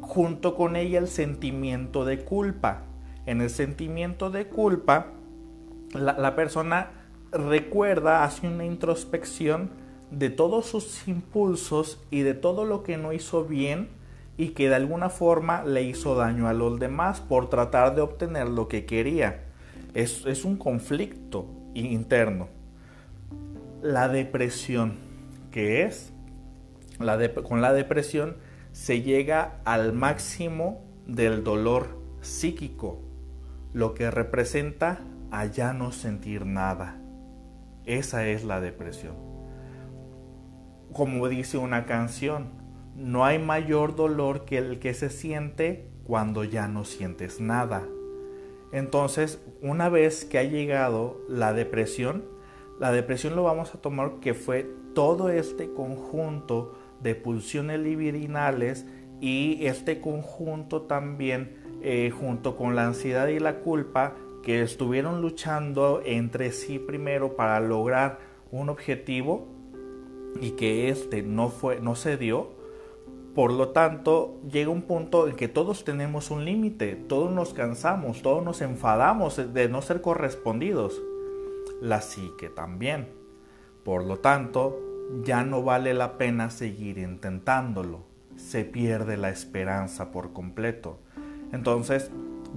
[0.00, 2.82] junto con ella el sentimiento de culpa.
[3.26, 5.08] En el sentimiento de culpa,
[5.92, 7.00] la, la persona
[7.34, 9.70] recuerda, hace una introspección
[10.10, 13.88] de todos sus impulsos y de todo lo que no hizo bien
[14.36, 18.48] y que de alguna forma le hizo daño a los demás por tratar de obtener
[18.48, 19.44] lo que quería.
[19.94, 22.48] Es, es un conflicto interno.
[23.82, 24.98] La depresión,
[25.50, 26.12] que es?
[26.98, 28.36] La con la depresión
[28.72, 33.00] se llega al máximo del dolor psíquico,
[33.72, 37.03] lo que representa a ya no sentir nada.
[37.86, 39.16] Esa es la depresión.
[40.92, 42.52] Como dice una canción,
[42.96, 47.86] no hay mayor dolor que el que se siente cuando ya no sientes nada.
[48.72, 52.24] Entonces, una vez que ha llegado la depresión,
[52.80, 58.86] la depresión lo vamos a tomar que fue todo este conjunto de pulsiones libidinales
[59.20, 66.02] y este conjunto también eh, junto con la ansiedad y la culpa que estuvieron luchando
[66.04, 68.18] entre sí primero para lograr
[68.50, 69.48] un objetivo
[70.40, 72.52] y que este no fue no se dio.
[73.34, 78.22] Por lo tanto llega un punto en que todos tenemos un límite todos nos cansamos
[78.22, 81.00] todos nos enfadamos de no ser correspondidos.
[81.80, 83.08] La psique también.
[83.82, 84.78] Por lo tanto
[85.24, 88.04] ya no vale la pena seguir intentándolo.
[88.36, 90.98] Se pierde la esperanza por completo.
[91.52, 92.10] Entonces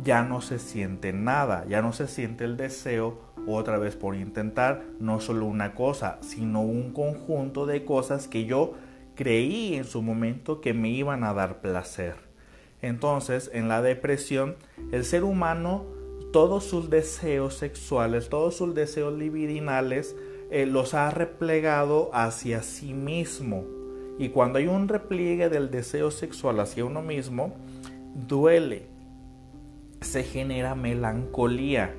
[0.04, 4.84] ya no se siente nada, ya no se siente el deseo otra vez por intentar
[5.00, 8.74] no solo una cosa, sino un conjunto de cosas que yo
[9.16, 12.16] creí en su momento que me iban a dar placer.
[12.82, 14.56] Entonces, en la depresión,
[14.92, 15.86] el ser humano,
[16.32, 20.16] todos sus deseos sexuales, todos sus deseos libidinales,
[20.52, 23.66] eh, los ha replegado hacia sí mismo.
[24.20, 27.56] Y cuando hay un repliegue del deseo sexual hacia uno mismo,
[28.14, 28.88] duele,
[30.02, 31.96] se genera melancolía,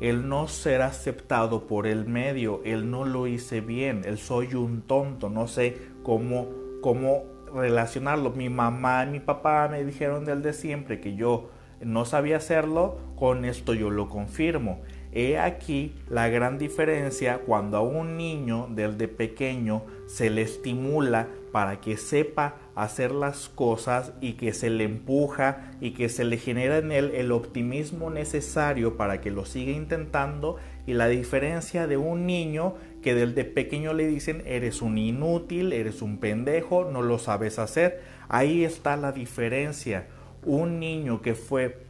[0.00, 4.82] el no ser aceptado por el medio, el no lo hice bien, el soy un
[4.82, 6.48] tonto, no sé cómo,
[6.80, 8.30] cómo relacionarlo.
[8.30, 12.98] Mi mamá y mi papá me dijeron del de siempre que yo no sabía hacerlo,
[13.16, 14.80] con esto yo lo confirmo.
[15.12, 21.80] He aquí la gran diferencia cuando a un niño desde pequeño se le estimula para
[21.80, 26.78] que sepa hacer las cosas y que se le empuja y que se le genera
[26.78, 30.56] en él el optimismo necesario para que lo siga intentando
[30.86, 36.02] y la diferencia de un niño que desde pequeño le dicen eres un inútil, eres
[36.02, 38.02] un pendejo, no lo sabes hacer.
[38.28, 40.08] Ahí está la diferencia.
[40.44, 41.84] Un niño que fue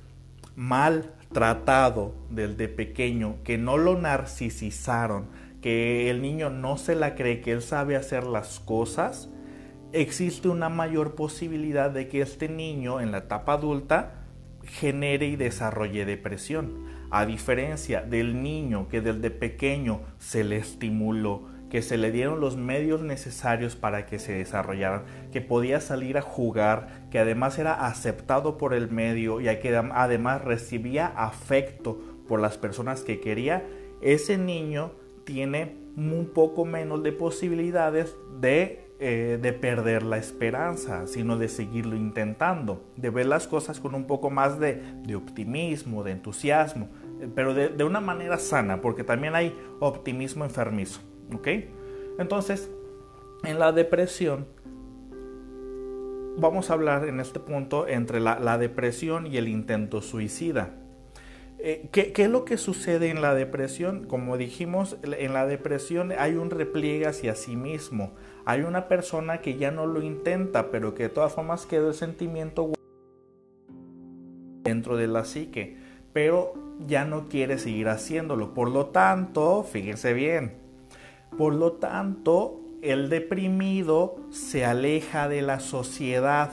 [0.55, 5.27] mal tratado desde pequeño, que no lo narcisizaron,
[5.61, 9.31] que el niño no se la cree que él sabe hacer las cosas,
[9.94, 14.24] existe una mayor posibilidad de que este niño en la etapa adulta
[14.64, 16.85] genere y desarrolle depresión.
[17.11, 22.57] A diferencia del niño que desde pequeño se le estimuló, que se le dieron los
[22.57, 28.59] medios necesarios para que se desarrollaran, que podía salir a jugar, que además era aceptado
[28.59, 33.64] por el medio y que además recibía afecto por las personas que quería,
[34.02, 34.92] ese niño
[35.24, 41.95] tiene un poco menos de posibilidades de eh, de perder la esperanza, sino de seguirlo
[41.95, 44.81] intentando, de ver las cosas con un poco más de,
[45.14, 46.88] optimismo, de entusiasmo,
[47.21, 51.03] eh, pero de, una manera sana, porque también hay optimismo enfermizo.
[52.19, 52.71] Entonces,
[53.45, 54.47] en la depresión,
[56.38, 60.79] vamos a hablar en este punto entre la depresión y el intento suicida.
[61.67, 64.05] Eh, ¿qué, es lo que sucede en la depresión?
[64.05, 68.12] Como dijimos, en la depresión hay un repliegue hacia sí mismo.
[68.46, 71.94] Hay una persona que ya no lo intenta, pero que de todas formas quedó el
[71.94, 72.72] sentimiento
[74.62, 75.76] dentro de la psique,
[76.12, 76.54] pero
[76.87, 78.54] ya no quiere seguir haciéndolo.
[78.54, 80.59] Por lo tanto, fíjense bien,
[81.38, 86.50] por lo tanto, el deprimido se aleja de la sociedad,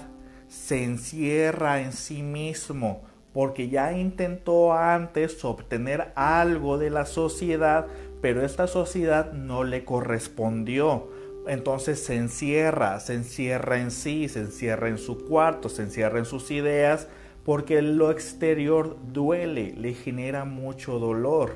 [0.48, 3.02] se encierra en sí mismo
[3.34, 7.88] porque ya intentó antes obtener algo de la sociedad,
[8.22, 11.10] pero esta sociedad no le correspondió.
[11.48, 16.26] Entonces se encierra, se encierra en sí, se encierra en su cuarto, se encierra en
[16.26, 17.08] sus ideas,
[17.44, 21.56] porque lo exterior duele, le genera mucho dolor.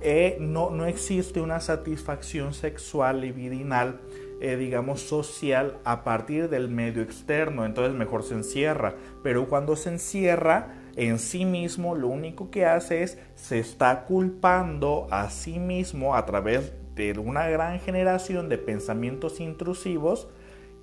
[0.00, 4.00] Eh, no, no existe una satisfacción sexual libidinal,
[4.40, 8.94] eh, digamos, social a partir del medio externo, entonces mejor se encierra.
[9.22, 15.06] Pero cuando se encierra, en sí mismo lo único que hace es se está culpando
[15.10, 20.28] a sí mismo a través de una gran generación de pensamientos intrusivos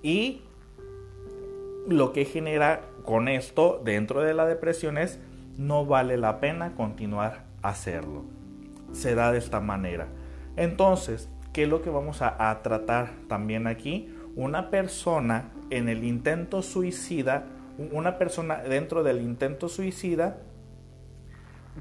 [0.01, 0.41] y
[1.88, 5.20] lo que genera con esto dentro de la depresión es
[5.58, 8.26] no vale la pena continuar a hacerlo.
[8.91, 10.08] Se da de esta manera.
[10.55, 14.14] Entonces, ¿qué es lo que vamos a, a tratar también aquí?
[14.36, 17.47] Una persona en el intento suicida
[17.78, 20.38] una persona dentro del intento suicida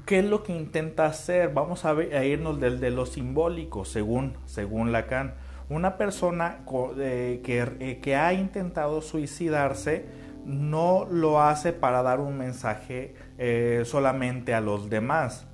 [0.05, 1.53] ¿Qué es lo que intenta hacer?
[1.53, 1.93] Vamos a,
[2.23, 5.33] irnos del de lo simbólico, según, según Lacan.
[5.69, 6.59] Una persona
[6.97, 10.05] eh, que, eh, que ha intentado suicidarse
[10.45, 15.45] no lo hace para dar un mensaje eh, solamente a los demás.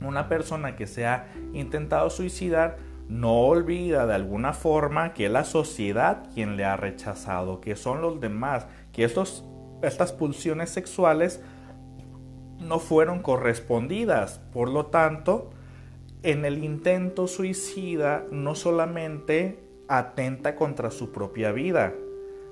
[0.00, 5.44] Una persona que se ha intentado suicidar no olvida de alguna forma que es la
[5.44, 9.44] sociedad quien le ha rechazado, que son los demás, que estos,
[9.82, 11.40] estas pulsiones sexuales
[12.60, 14.40] no fueron correspondidas.
[14.52, 15.50] Por lo tanto,
[16.22, 21.94] en el intento suicida no solamente atenta contra su propia vida,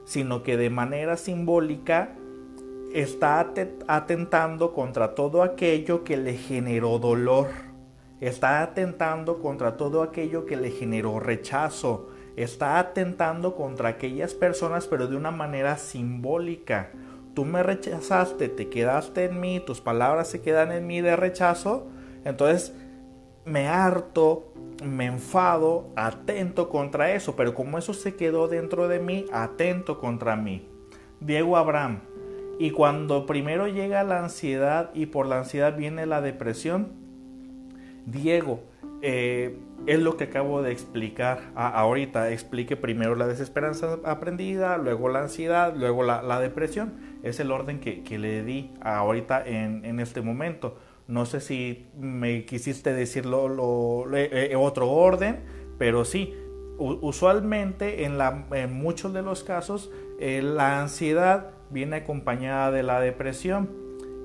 [0.04, 2.14] sino que de manera simbólica
[2.92, 3.52] está
[3.88, 7.48] atentando contra todo aquello que le generó dolor,
[8.20, 15.08] está atentando contra todo aquello que le generó rechazo, está atentando contra aquellas personas pero
[15.08, 16.92] de una manera simbólica.
[17.34, 21.88] Tú me rechazaste, te quedaste en mí, tus palabras se quedan en mí de rechazo,
[22.24, 22.74] entonces
[23.44, 24.52] me harto,
[24.84, 30.36] me enfado, atento contra eso, pero como eso se quedó dentro de mí, atento contra
[30.36, 30.68] mí.
[31.20, 32.00] Diego Abraham.
[32.58, 36.92] Y cuando primero llega la ansiedad y por la ansiedad viene la depresión,
[38.06, 38.60] Diego,
[39.02, 42.30] eh, es lo que acabo de explicar ahorita.
[42.30, 46.94] Explique primero la desesperanza aprendida, luego la ansiedad, luego la, depresión.
[47.24, 50.76] Es el orden que, le di ahorita en, en este momento.
[51.06, 55.40] No sé si me quisiste decirlo lo, eh, eh, otro orden,
[55.78, 56.34] pero sí,
[56.78, 63.00] usualmente en, la, en muchos de los casos eh, la ansiedad viene acompañada de la
[63.00, 63.70] depresión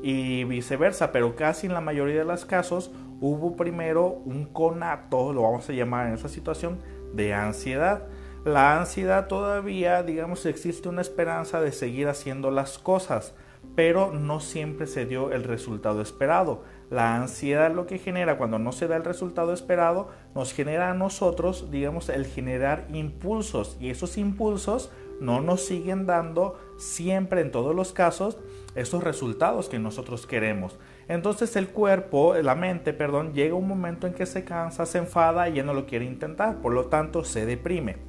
[0.02, 5.42] y viceversa, pero casi en la mayoría de los casos hubo primero un conato, lo
[5.42, 6.80] vamos a llamar en esa situación,
[7.14, 8.08] de ansiedad.
[8.46, 13.34] La ansiedad todavía, digamos, existe una esperanza de seguir haciendo las cosas,
[13.76, 16.64] pero no siempre se dio el resultado esperado.
[16.90, 20.94] La ansiedad lo que genera cuando no se da el resultado esperado, nos genera a
[20.94, 27.76] nosotros, digamos, el generar impulsos y esos impulsos no nos siguen dando siempre en todos
[27.76, 28.38] los casos
[28.74, 30.80] esos resultados que nosotros queremos.
[31.10, 35.50] Entonces el cuerpo, la mente, perdón, llega un momento en que se cansa, se enfada
[35.50, 38.09] y ya no lo quiere intentar, por lo tanto se deprime.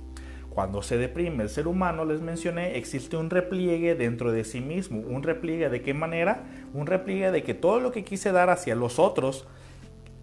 [0.50, 4.98] Cuando se deprime el ser humano, les mencioné, existe un repliegue dentro de sí mismo.
[4.98, 6.42] ¿Un repliegue de qué manera?
[6.74, 9.46] Un repliegue de que todo lo que quise dar hacia los otros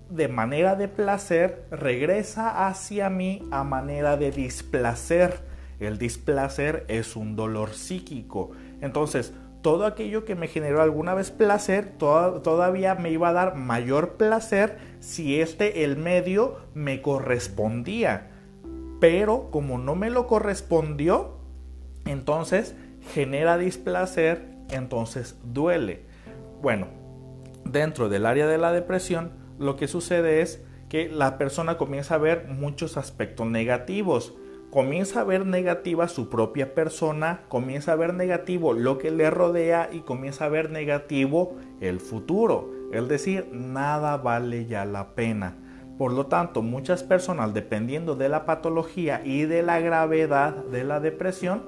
[0.09, 5.39] de manera de placer regresa hacia mí a manera de displacer.
[5.80, 8.51] El displacer es un dolor psíquico.
[8.82, 14.13] Entonces, todo aquello que me generó alguna vez placer, todavía me iba a dar mayor
[14.17, 18.36] placer si este, el medio, me correspondía
[19.00, 21.38] pero como no me lo correspondió,
[22.06, 22.76] entonces
[23.14, 26.06] genera displacer, entonces duele.
[26.62, 26.88] Bueno,
[27.66, 32.20] dentro del área de la depresión, lo que sucede es que la persona comienza a
[32.20, 34.34] ver muchos aspectos negativos.
[34.72, 39.89] Comienza a ver negativa su propia persona, comienza a ver negativo lo que le rodea
[39.91, 42.72] y comienza a ver negativo el futuro.
[42.91, 45.56] Es decir, nada vale ya la pena.
[45.98, 51.00] Por lo tanto, muchas personas, dependiendo de la patología y de la gravedad de la
[51.00, 51.64] depresión,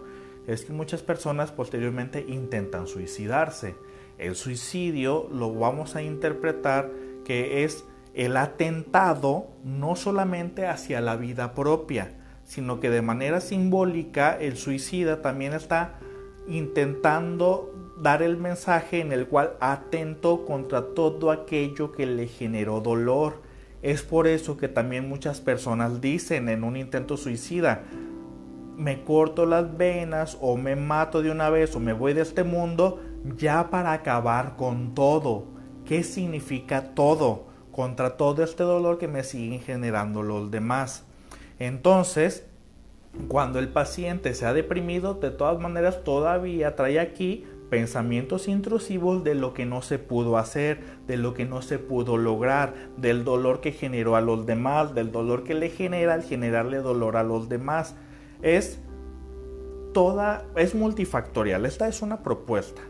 [0.47, 3.75] es que muchas personas posteriormente intentan suicidarse.
[4.17, 6.91] El suicidio lo vamos a interpretar
[7.23, 12.11] que es el atentado no solamente hacia la vida propia,
[12.43, 15.99] sino que de manera simbólica el suicida también está
[16.47, 17.71] intentando
[18.01, 23.41] dar el mensaje en el cual atento contra todo aquello que le generó dolor,
[23.81, 27.83] es por eso que también muchas personas dicen en un intento suicida,
[28.77, 32.43] me corto las venas o me mato de una vez o me voy de este
[32.43, 33.01] mundo
[33.37, 35.45] ya para acabar con todo.
[35.85, 37.47] ¿Qué significa todo?
[37.71, 41.03] Contra todo este dolor que me siguen generando los demás.
[41.59, 42.45] Entonces,
[43.27, 49.35] cuando el paciente se ha deprimido, de todas maneras todavía trae aquí pensamientos intrusivos de
[49.35, 53.61] lo que no se pudo hacer, de lo que no se pudo lograr, del dolor
[53.61, 57.49] que generó a los demás, del dolor que le genera al generarle dolor a los
[57.49, 57.95] demás.
[58.41, 58.79] Es
[59.93, 61.65] toda, es multifactorial.
[61.65, 62.81] Esta es una propuesta.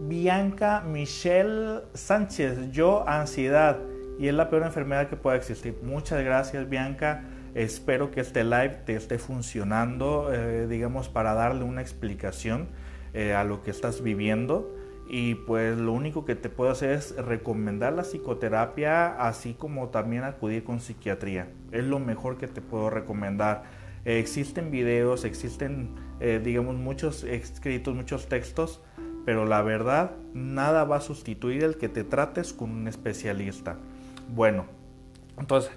[0.00, 3.78] Bianca Michelle Sánchez, yo ansiedad
[4.18, 5.76] y es la peor enfermedad que pueda existir.
[5.82, 7.24] Muchas gracias Bianca.
[7.54, 12.68] Espero que este live te esté funcionando, eh, digamos, para darle una explicación
[13.18, 14.72] eh, a lo que estás viviendo
[15.08, 20.22] y pues lo único que te puedo hacer es recomendar la psicoterapia así como también
[20.22, 21.48] acudir con psiquiatría.
[21.72, 23.64] Es lo mejor que te puedo recomendar.
[24.04, 28.80] existen videos, existen eh, digamos muchos escritos, muchos textos,
[29.24, 33.78] pero la verdad nada va a sustituir el que te trates con un especialista.
[34.32, 34.66] Bueno,
[35.40, 35.72] entonces,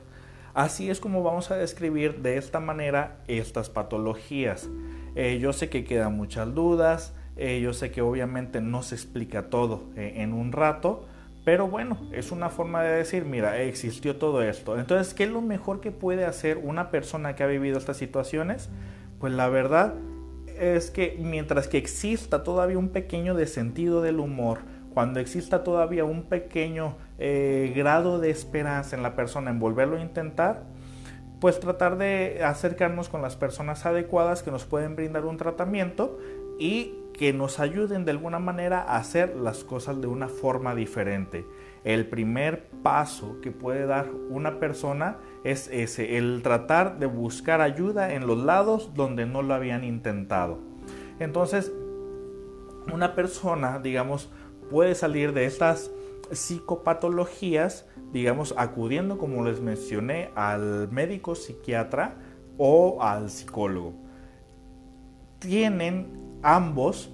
[0.53, 4.69] así es como vamos a describir de esta manera estas patologías.
[5.15, 9.49] Eh, yo sé que quedan muchas dudas, eh, yo sé que obviamente no se explica
[9.49, 11.05] todo eh, en un rato,
[11.43, 14.77] pero bueno, es una forma de decir, mira, existió todo esto.
[14.77, 18.69] Entonces, ¿qué es lo mejor que puede hacer una persona que ha vivido estas situaciones?
[19.19, 19.95] Pues la verdad
[20.59, 24.59] es que mientras que exista todavía un pequeño de sentido del humor,
[24.93, 30.01] cuando exista todavía un pequeño eh, grado de esperanza en la persona en volverlo a
[30.01, 30.63] intentar,
[31.39, 36.19] pues tratar de acercarnos con las personas adecuadas que nos pueden brindar un tratamiento
[36.59, 41.45] y que nos ayuden de alguna manera a hacer las cosas de una forma diferente.
[41.83, 48.15] El primer paso que puede dar una persona es ese, el tratar de buscar ayuda
[48.15, 50.57] en los lados donde no lo habían intentado.
[51.19, 51.71] Entonces,
[52.91, 54.31] una persona, digamos,
[54.71, 55.91] puede salir de estas
[56.31, 62.15] psicopatologías, digamos, acudiendo, como les mencioné, al médico psiquiatra
[62.57, 63.93] o al psicólogo.
[65.37, 67.11] Tienen ambos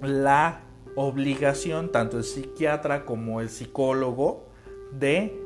[0.00, 0.62] la
[0.94, 4.46] obligación, tanto el psiquiatra como el psicólogo,
[4.92, 5.38] de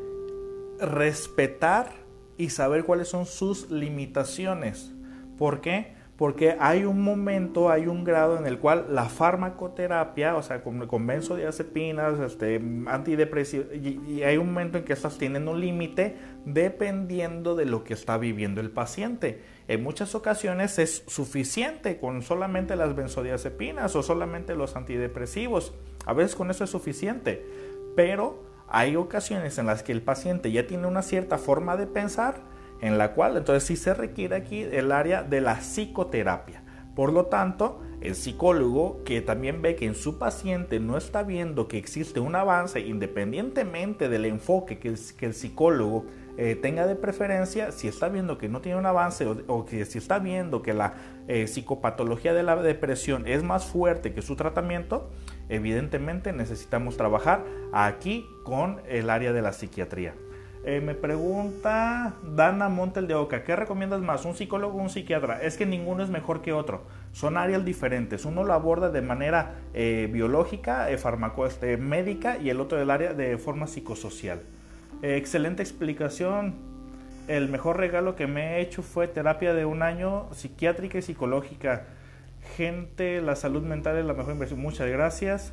[0.78, 1.92] respetar
[2.36, 4.92] y saber cuáles son sus limitaciones.
[5.36, 6.00] ¿Por qué?
[6.20, 10.86] porque hay un momento, hay un grado en el cual la farmacoterapia, o sea, con,
[10.86, 17.56] con benzodiazepinas, este, antidepresivos, y, hay un momento en que estas tienen un límite dependiendo
[17.56, 19.40] de lo que está viviendo el paciente.
[19.70, 25.74] En muchas ocasiones es suficiente con solamente las benzodiazepinas o solamente los antidepresivos.
[26.06, 27.46] A veces con eso es suficiente,
[27.94, 32.40] pero hay ocasiones en las que el paciente ya tiene una cierta forma de pensar
[32.80, 36.64] en la cual entonces sí se requiere aquí el área de la psicoterapia.
[36.96, 41.68] Por lo tanto, el psicólogo que también ve que en su paciente no está viendo
[41.68, 46.06] que existe un avance independientemente del enfoque que el, psicólogo
[46.36, 49.98] eh, tenga de preferencia, si está viendo que no tiene un avance o, que si
[49.98, 50.94] está viendo que la
[51.28, 55.10] eh, psicopatología de la depresión es más fuerte que su tratamiento,
[55.48, 60.14] evidentemente necesitamos trabajar aquí con el área de la psiquiatría.
[60.62, 65.42] Eh, me pregunta Dana Montel de Oca, ¿qué recomiendas más, un psicólogo o un psiquiatra?
[65.42, 69.54] Es que ninguno es mejor que otro, son áreas diferentes, uno lo aborda de manera
[69.72, 70.98] biológica, eh,
[71.46, 74.42] este, médica y el otro del área de forma psicosocial.
[75.02, 76.54] Excelente explicación,
[77.28, 81.84] el mejor regalo que me he hecho fue terapia de un año psiquiátrica y psicológica.
[82.56, 85.52] Gente, la salud mental es la mejor inversión, muchas gracias.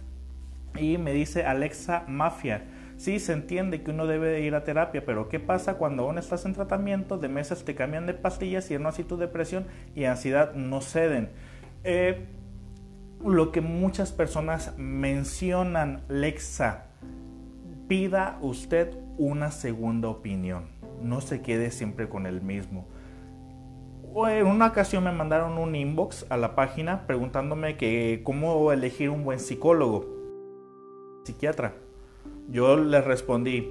[0.75, 2.65] Y me dice Alexa Mafia.
[2.97, 6.45] Sí, se entiende que uno debe ir a terapia, pero ¿qué pasa cuando aún estás
[6.45, 7.19] en tratamiento?
[7.19, 11.29] De meses te cambian de pastillas y no así tu depresión y ansiedad no ceden.
[11.83, 12.25] Eh,
[13.23, 16.86] lo que muchas personas mencionan, Lexa,
[17.87, 20.67] pida usted una segunda opinión.
[21.01, 22.87] No se quede siempre con el mismo.
[24.27, 29.23] En una ocasión me mandaron un inbox a la página preguntándome que cómo elegir un
[29.23, 30.05] buen psicólogo,
[31.23, 31.73] psiquiatra
[32.49, 33.69] yo le respondí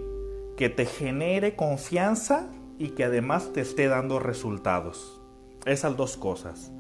[0.57, 5.21] que te genere confianza y que además te esté dando resultados.
[5.65, 6.73] Esas dos cosas.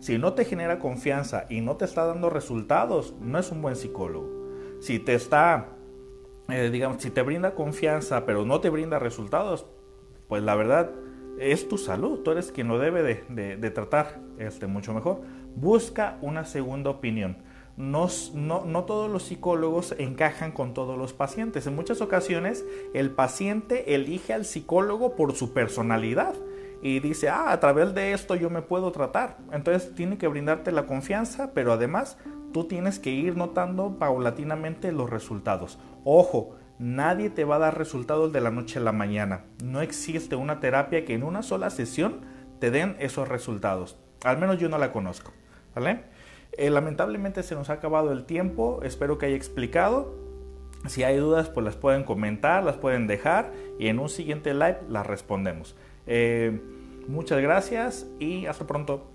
[0.00, 3.76] Si no te genera confianza y no te está dando resultados, no es un buen
[3.76, 4.30] psicólogo.
[4.80, 5.68] Si te está,
[6.48, 9.66] eh, digamos, si te brinda confianza pero no te brinda resultados,
[10.28, 10.90] pues la verdad
[11.38, 12.20] es tu salud.
[12.20, 15.20] Tú eres quien lo debe de, de tratar este, mucho mejor.
[15.56, 17.36] Busca una segunda opinión
[17.76, 21.66] no, todos los psicólogos encajan con todos los pacientes.
[21.66, 22.64] En muchas ocasiones
[22.94, 26.34] el paciente elige al psicólogo por su personalidad
[26.82, 29.38] y dice, ah, a través de esto yo me puedo tratar.
[29.52, 32.18] Entonces tiene que brindarte la confianza, pero además
[32.52, 35.78] tú tienes que ir notando paulatinamente los resultados.
[36.04, 39.44] Ojo, nadie te va a dar resultados de la noche a la mañana.
[39.62, 42.22] No existe una terapia que en una sola sesión
[42.58, 43.96] te den esos resultados.
[44.24, 45.32] Al menos yo no la conozco.
[46.52, 50.14] Eh, lamentablemente se nos ha acabado el tiempo, espero que haya explicado.
[50.86, 54.78] Si hay dudas, pues las pueden comentar, las pueden dejar y en un siguiente live
[54.88, 55.76] las respondemos.
[56.06, 56.60] Eh,
[57.06, 59.11] muchas gracias y hasta pronto.